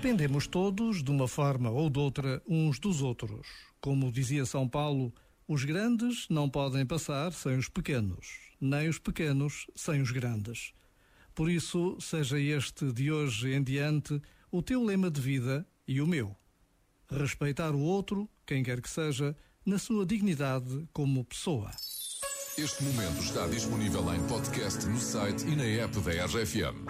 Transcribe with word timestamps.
Dependemos 0.00 0.46
todos, 0.46 1.02
de 1.02 1.10
uma 1.10 1.26
forma 1.26 1.70
ou 1.70 1.90
de 1.90 1.98
outra, 1.98 2.40
uns 2.46 2.78
dos 2.78 3.02
outros. 3.02 3.48
Como 3.80 4.12
dizia 4.12 4.46
São 4.46 4.68
Paulo, 4.68 5.12
os 5.48 5.64
grandes 5.64 6.28
não 6.30 6.48
podem 6.48 6.86
passar 6.86 7.32
sem 7.32 7.56
os 7.56 7.68
pequenos, 7.68 8.38
nem 8.60 8.88
os 8.88 9.00
pequenos 9.00 9.66
sem 9.74 10.00
os 10.00 10.12
grandes. 10.12 10.72
Por 11.34 11.50
isso, 11.50 11.96
seja 12.00 12.38
este 12.38 12.92
de 12.92 13.10
hoje 13.10 13.52
em 13.52 13.60
diante 13.60 14.22
o 14.52 14.62
teu 14.62 14.84
lema 14.84 15.10
de 15.10 15.20
vida 15.20 15.66
e 15.86 16.00
o 16.00 16.06
meu. 16.06 16.36
Respeitar 17.10 17.74
o 17.74 17.80
outro, 17.80 18.30
quem 18.46 18.62
quer 18.62 18.80
que 18.80 18.88
seja, 18.88 19.36
na 19.66 19.80
sua 19.80 20.06
dignidade 20.06 20.88
como 20.92 21.24
pessoa. 21.24 21.72
Este 22.56 22.84
momento 22.84 23.18
está 23.18 23.48
disponível 23.48 24.14
em 24.14 24.24
podcast 24.28 24.86
no 24.86 25.00
site 25.00 25.44
e 25.44 25.56
na 25.56 25.64
app 25.64 25.98
da 25.98 26.24
RFM. 26.24 26.86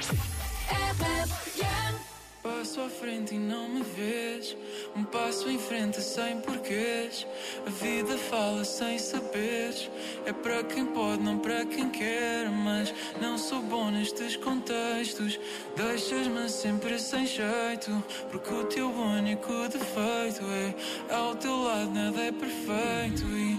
Passo 2.69 2.83
à 2.83 2.89
frente 2.91 3.35
e 3.35 3.39
não 3.39 3.67
me 3.67 3.83
vês. 3.83 4.55
Um 4.95 5.03
passo 5.03 5.49
em 5.49 5.59
frente 5.59 6.03
sem 6.03 6.39
porquês. 6.43 7.27
A 7.67 7.71
vida 7.71 8.19
fala 8.19 8.63
sem 8.63 8.99
saberes. 8.99 9.91
É 10.27 10.35
para 10.35 10.63
quem 10.65 10.85
pode, 10.85 11.23
não 11.23 11.39
para 11.39 11.65
quem 11.65 11.89
quer. 11.89 12.51
Mas 12.51 12.93
não 13.23 13.39
sou 13.39 13.63
bom 13.63 13.91
nestes 13.91 14.37
contextos. 14.37 15.41
Deixas-me 15.77 16.47
sempre 16.51 16.99
sem 16.99 17.25
jeito. 17.25 18.05
Porque 18.31 18.53
o 18.53 18.65
teu 18.65 18.91
único 18.91 19.51
defeito 19.69 20.45
é 20.45 21.15
ao 21.15 21.37
teu 21.37 21.63
lado 21.63 21.91
nada 21.91 22.21
é 22.21 22.33
perfeito. 22.33 23.25
E 23.25 23.59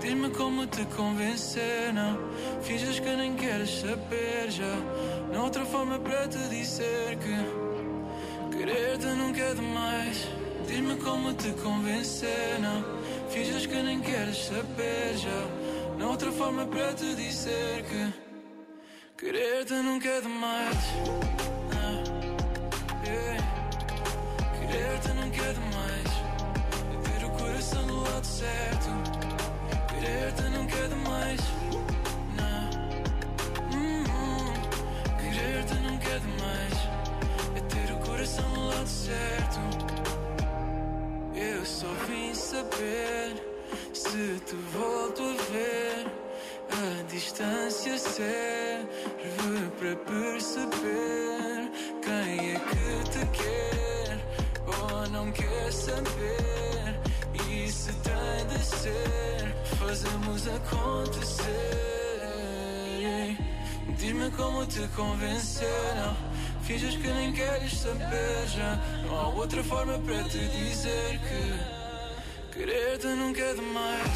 diz-me 0.00 0.30
como 0.30 0.66
te 0.66 0.84
convencer. 0.96 1.94
Não 1.94 2.18
finges 2.60 2.98
que 2.98 3.08
nem 3.08 3.36
queres 3.36 3.70
saber 3.70 4.50
já. 4.50 4.76
Não 5.32 5.44
outra 5.44 5.64
forma 5.64 5.96
para 6.00 6.26
te 6.26 6.38
dizer 6.48 7.16
que. 7.18 7.65
Querer-te 8.66 9.06
nunca 9.06 9.40
é 9.42 9.54
demais. 9.54 10.28
Diz-me 10.66 10.96
como 10.96 11.32
te 11.34 11.50
convencer, 11.62 12.58
não. 12.60 12.84
Finges 13.30 13.64
que 13.64 13.80
nem 13.80 14.00
queres 14.00 14.36
saber 14.46 15.16
já. 15.16 15.96
Não 15.96 16.08
há 16.08 16.10
outra 16.10 16.32
forma 16.32 16.66
para 16.66 16.92
te 16.92 17.14
dizer 17.14 17.84
que. 17.84 18.12
Querer-te 19.16 19.72
nunca 19.72 20.08
é 20.08 20.20
demais. 20.20 21.55
Te 44.46 44.54
volto 44.72 45.22
a 45.22 45.34
ver. 45.52 46.06
A 46.70 47.02
distância 47.10 47.98
serve 47.98 48.86
para 49.78 49.96
perceber 49.96 51.70
quem 52.02 52.52
é 52.52 52.60
que 52.60 53.10
te 53.10 53.26
quer 53.38 54.18
ou 54.66 55.08
não 55.10 55.32
quer 55.32 55.72
saber. 55.72 57.00
E 57.48 57.70
se 57.70 57.92
tem 57.92 58.46
de 58.48 58.64
ser, 58.64 59.54
fazemos 59.78 60.46
acontecer. 60.46 61.46
Diz-me 63.98 64.30
como 64.30 64.66
te 64.66 64.86
convencer, 64.88 65.94
não 65.96 66.16
Finges 66.62 66.96
que 66.96 67.08
nem 67.08 67.32
queres 67.32 67.72
saber 67.78 68.46
já 68.48 68.76
Não 69.04 69.18
há 69.18 69.28
outra 69.28 69.62
forma 69.64 69.98
para 70.00 70.22
te 70.24 70.38
dizer 70.48 71.18
que 71.20 71.75
Querer-te 72.56 73.06
nunca 73.08 73.42
é 73.42 73.54
demais 73.54 74.10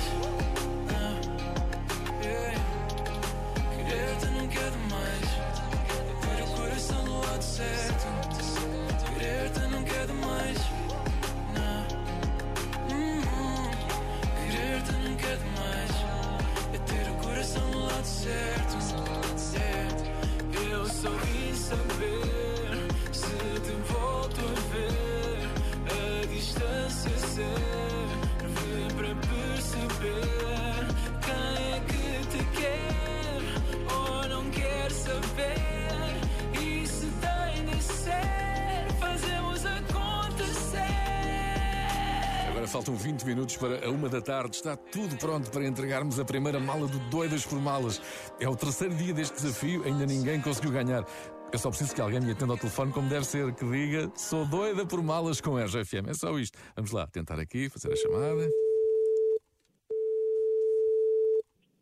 faltam 42.71 42.95
20 42.95 43.25
minutos 43.25 43.57
para 43.57 43.85
a 43.85 43.91
uma 43.91 44.09
da 44.09 44.21
tarde. 44.21 44.57
Está 44.57 44.77
tudo 44.77 45.17
pronto 45.17 45.51
para 45.51 45.67
entregarmos 45.67 46.21
a 46.21 46.25
primeira 46.25 46.61
mala 46.61 46.87
do 46.87 46.99
Doidas 47.11 47.45
por 47.45 47.61
Malas. 47.61 48.01
É 48.39 48.49
o 48.49 48.55
terceiro 48.55 48.95
dia 48.95 49.13
deste 49.13 49.35
desafio, 49.35 49.83
ainda 49.85 50.07
ninguém 50.07 50.41
conseguiu 50.41 50.71
ganhar. 50.71 51.05
Eu 51.53 51.59
só 51.59 51.69
preciso 51.69 51.93
que 51.93 52.01
alguém 52.01 52.21
me 52.21 52.31
atenda 52.31 52.53
ao 52.53 52.59
telefone 52.59 52.93
como 52.93 53.09
deve 53.09 53.27
ser, 53.27 53.53
que 53.55 53.65
diga 53.65 54.09
sou 54.15 54.47
doida 54.47 54.87
por 54.87 55.03
malas 55.03 55.41
com 55.41 55.57
RFM. 55.57 56.09
É 56.09 56.15
só 56.15 56.39
isto. 56.39 56.57
Vamos 56.77 56.93
lá, 56.93 57.09
tentar 57.09 57.41
aqui, 57.41 57.69
fazer 57.69 57.93
a 57.93 57.97
chamada. 57.97 58.49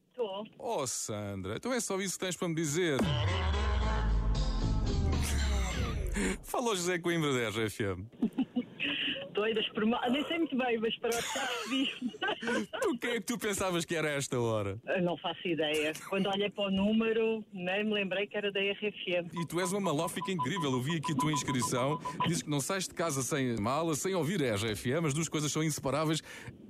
Estou. 0.09 0.47
Oh, 0.59 0.87
Sandra, 0.87 1.57
então 1.57 1.71
é 1.71 1.81
só 1.81 2.01
isso 2.01 2.15
que 2.15 2.21
tens 2.21 2.35
para 2.35 2.49
me 2.49 2.55
dizer. 2.55 2.99
Falou 6.43 6.75
José 6.75 6.99
Coimbra 6.99 7.31
da 7.35 7.51
RFM. 7.51 8.07
Doidas 9.39 9.69
por 9.69 9.87
mal. 9.87 10.01
Nem 10.11 10.25
sei 10.27 10.39
muito 10.39 10.57
bem, 10.57 10.79
mas 10.79 10.97
para 10.99 11.13
já 11.13 11.23
percebi. 11.23 11.89
O 12.89 12.99
que 12.99 13.07
é 13.07 13.15
que 13.15 13.21
tu 13.21 13.39
pensavas 13.39 13.85
que 13.85 13.95
era 13.95 14.09
esta 14.11 14.41
hora? 14.41 14.79
Eu 14.87 15.03
não 15.03 15.17
faço 15.17 15.47
ideia. 15.47 15.93
Quando 16.09 16.29
olhei 16.29 16.51
para 16.51 16.65
o 16.65 16.71
número, 16.71 17.45
nem 17.53 17.85
me 17.85 17.93
lembrei 17.93 18.27
que 18.27 18.37
era 18.37 18.51
da 18.51 18.59
RFM. 18.61 19.31
E 19.41 19.47
tu 19.47 19.61
és 19.61 19.71
uma 19.73 19.81
malófica 19.81 20.33
incrível. 20.33 20.73
Eu 20.73 20.81
vi 20.81 20.97
aqui 20.97 21.13
a 21.13 21.15
tua 21.15 21.31
inscrição. 21.33 22.01
Dizes 22.27 22.43
que 22.43 22.51
não 22.51 22.61
sais 22.61 22.89
de 22.89 22.95
casa 22.95 23.23
sem 23.23 23.57
mala, 23.61 23.95
sem 23.95 24.15
ouvir 24.15 24.43
a 24.43 24.57
RFM. 24.57 25.07
As 25.07 25.15
duas 25.15 25.29
coisas 25.29 25.53
são 25.53 25.63
inseparáveis. 25.63 26.21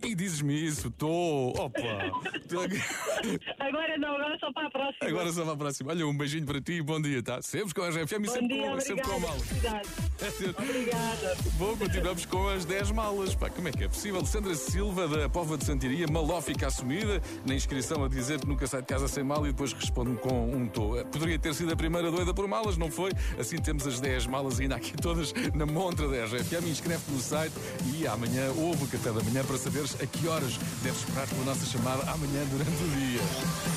E 0.05 0.15
dizes-me 0.15 0.55
isso. 0.67 0.91
Tô. 0.91 1.55
Opa! 1.59 1.81
Agora 3.59 3.99
não, 3.99 4.15
agora 4.15 4.39
só 4.39 4.53
para 4.53 4.67
a 4.67 4.71
próxima. 4.71 5.09
Agora 5.09 5.33
só 5.33 5.45
para 5.45 5.53
a 5.53 5.57
próxima. 5.57 5.91
Olha, 5.91 6.07
um 6.07 6.17
beijinho 6.17 6.47
para 6.47 6.61
ti 6.61 6.73
e 6.75 6.83
bom 6.83 7.01
dia, 7.01 7.23
tá? 7.23 7.41
Sempre 7.43 7.75
com 7.75 7.83
a 7.83 7.89
RFM 7.91 8.13
e 8.13 8.19
Bom 8.27 8.33
sempre, 8.33 8.49
dia, 8.49 8.71
com, 8.71 8.81
sempre 8.81 9.05
com 9.05 9.11
a 9.11 9.17
obrigada. 9.17 9.37
mala. 9.73 10.59
Obrigada. 10.59 11.37
Bom, 11.59 11.77
continuamos 11.77 12.27
com 12.27 12.49
as 12.59 12.65
10 12.65 12.91
malas. 12.91 13.35
Pá, 13.37 13.49
como 13.49 13.69
é 13.69 13.73
que 13.73 13.85
é 13.85 13.89
possível? 13.89 14.25
Sandra 14.27 14.55
Silva, 14.55 15.07
da 15.07 15.29
Pova 15.29 15.57
de 15.57 15.65
Santiria, 15.65 16.07
malófica 16.11 16.67
assumida, 16.67 17.23
na 17.47 17.55
inscrição 17.55 18.03
a 18.05 18.09
dizer 18.09 18.41
que 18.41 18.49
nunca 18.49 18.67
sai 18.67 18.81
de 18.81 18.89
casa 18.89 19.07
sem 19.07 19.23
mala 19.23 19.47
e 19.49 19.53
depois 19.53 19.73
responde 19.73 20.17
com 20.17 20.51
um 20.51 20.67
tô. 20.67 20.97
Eh, 20.97 21.05
Poderia 21.05 21.39
ter 21.39 21.55
sido 21.55 21.73
a 21.73 21.77
primeira 21.77 22.11
doida 22.11 22.35
por 22.35 22.47
malas, 22.49 22.77
não 22.77 22.91
foi? 22.91 23.13
Assim 23.39 23.59
temos 23.59 23.87
as 23.87 24.01
10 24.01 24.27
malas 24.27 24.59
ainda 24.59 24.75
aqui 24.75 24.97
todas 24.97 25.33
na 25.55 25.67
montra 25.67 26.09
da 26.09 26.25
RFM. 26.25 26.69
Inscreve-te 26.69 27.13
no 27.13 27.21
site 27.21 27.55
e 27.95 28.07
amanhã 28.07 28.51
ouve 28.57 28.85
o 28.85 28.89
café 28.89 29.13
da 29.13 29.23
manhã 29.23 29.45
para 29.45 29.57
saberes 29.57 29.97
a 30.03 30.07
que 30.07 30.27
horas 30.27 30.59
deves 30.83 30.99
esperar 30.99 31.29
pela 31.29 31.45
nossa 31.45 31.65
chamada 31.65 32.03
amanhã 32.11 32.45
durante 32.51 32.83
o 32.83 32.89
dia. 32.89 33.21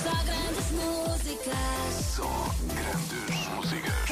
Só 0.03 0.23
grandes 0.23 0.71
músicas. 0.71 2.05
Só 2.15 2.55
grandes 2.67 3.47
músicas. 3.55 4.11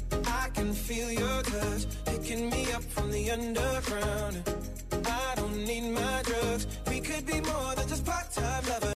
Feel 0.91 1.09
your 1.09 1.41
touch 1.43 1.85
picking 2.03 2.49
me 2.49 2.69
up 2.73 2.83
from 2.83 3.11
the 3.11 3.31
underground. 3.31 4.50